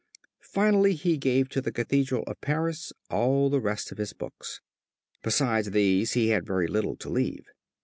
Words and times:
Finally 0.49 0.93
he 0.95 1.15
gave 1.15 1.47
to 1.47 1.61
the 1.61 1.71
Cathedral 1.71 2.23
of 2.25 2.41
Paris 2.41 2.91
all 3.11 3.51
the 3.51 3.59
rest 3.61 3.91
of 3.91 3.99
his 3.99 4.13
books. 4.13 4.59
Besides 5.21 5.69
these 5.69 6.13
he 6.13 6.29
had 6.29 6.43
very 6.43 6.65
little 6.65 6.95
to 6.95 7.07
leave. 7.11 7.45